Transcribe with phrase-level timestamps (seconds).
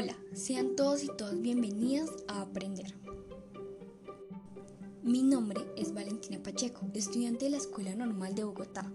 [0.00, 2.94] Hola, sean todos y todas bienvenidas a Aprender.
[5.02, 8.92] Mi nombre es Valentina Pacheco, estudiante de la Escuela Normal de Bogotá.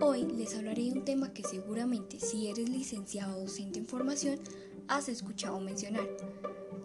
[0.00, 4.38] Hoy les hablaré de un tema que seguramente si eres licenciado o docente en formación
[4.86, 6.08] has escuchado mencionar,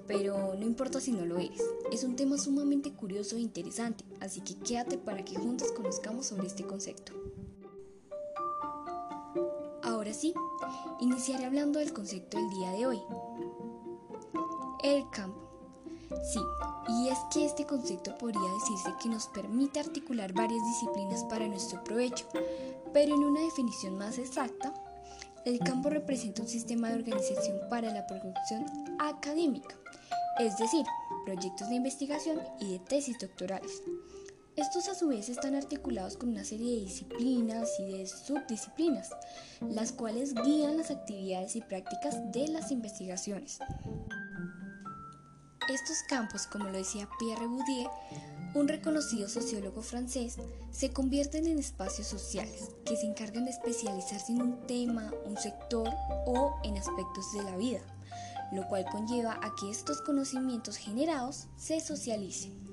[0.07, 1.61] pero no importa si no lo eres.
[1.91, 6.47] Es un tema sumamente curioso e interesante, así que quédate para que juntos conozcamos sobre
[6.47, 7.13] este concepto.
[10.23, 10.35] Ahora
[10.99, 13.01] sí, iniciaré hablando del concepto del día de hoy.
[14.81, 15.39] El campo.
[16.31, 16.39] Sí,
[16.87, 21.83] y es que este concepto podría decirse que nos permite articular varias disciplinas para nuestro
[21.83, 22.27] provecho,
[22.93, 24.73] pero en una definición más exacta,
[25.45, 28.65] el campo representa un sistema de organización para la producción
[28.99, 29.75] académica,
[30.39, 30.85] es decir,
[31.25, 33.81] proyectos de investigación y de tesis doctorales.
[34.55, 39.09] Estos a su vez están articulados con una serie de disciplinas y de subdisciplinas,
[39.61, 43.57] las cuales guían las actividades y prácticas de las investigaciones.
[45.67, 47.87] Estos campos, como lo decía Pierre Boudier,
[48.53, 50.37] un reconocido sociólogo francés,
[50.69, 55.89] se convierten en espacios sociales que se encargan de especializarse en un tema, un sector
[56.27, 57.81] o en aspectos de la vida,
[58.51, 62.72] lo cual conlleva a que estos conocimientos generados se socialicen.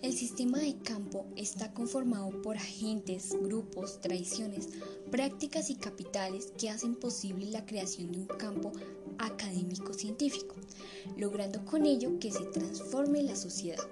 [0.00, 4.68] El sistema de campo está conformado por agentes, grupos, tradiciones,
[5.10, 8.70] prácticas y capitales que hacen posible la creación de un campo
[9.18, 10.54] académico-científico,
[11.16, 13.84] logrando con ello que se transforme la sociedad.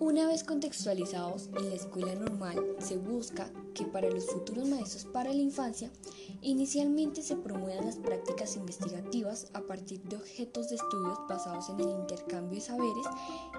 [0.00, 5.32] Una vez contextualizados en la escuela normal, se busca que para los futuros maestros para
[5.32, 5.90] la infancia,
[6.40, 11.90] inicialmente se promuevan las prácticas investigativas a partir de objetos de estudios basados en el
[11.90, 13.06] intercambio de saberes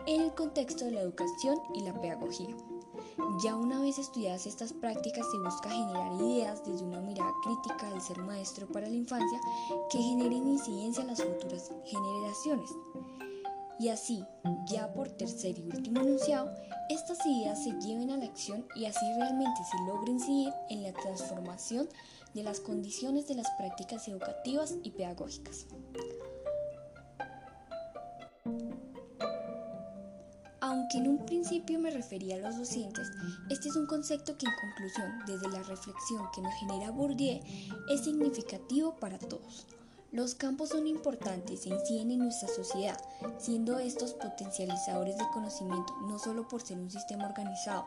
[0.06, 2.56] en el contexto de la educación y la pedagogía.
[3.44, 8.02] Ya una vez estudiadas estas prácticas se busca generar ideas desde una mirada crítica del
[8.02, 9.40] ser maestro para la infancia
[9.92, 12.70] que generen incidencia en las futuras generaciones
[13.80, 14.24] y así,
[14.68, 16.54] ya por tercer y último enunciado,
[16.90, 20.94] estas ideas se lleven a la acción y así realmente se logre incidir en la
[20.94, 21.90] transformación
[22.34, 25.66] de las condiciones de las prácticas educativas y pedagógicas.
[30.62, 33.10] Aunque en un principio me refería a los docentes,
[33.50, 37.42] este es un concepto que en conclusión, desde la reflexión que nos genera Bourdieu,
[37.90, 39.68] es significativo para todos.
[40.14, 43.02] Los campos son importantes e inciden en nuestra sociedad,
[43.40, 47.86] siendo estos potencializadores de conocimiento no solo por ser un sistema organizado,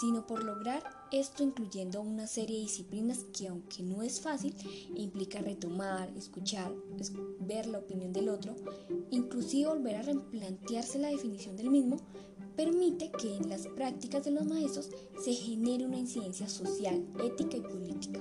[0.00, 4.56] sino por lograr esto incluyendo una serie de disciplinas que aunque no es fácil,
[4.96, 6.72] implica retomar, escuchar,
[7.38, 8.56] ver la opinión del otro,
[9.12, 11.98] inclusive volver a replantearse la definición del mismo,
[12.56, 14.90] permite que en las prácticas de los maestros
[15.22, 18.20] se genere una incidencia social, ética y política.